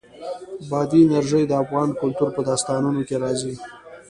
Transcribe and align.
بادي 0.69 0.99
انرژي 1.05 1.43
د 1.47 1.51
افغان 1.63 1.89
کلتور 2.01 2.29
په 2.35 2.41
داستانونو 2.49 3.01
کې 3.07 3.15
راځي. 3.23 3.53